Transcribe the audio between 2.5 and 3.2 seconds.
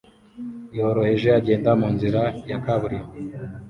kaburimbo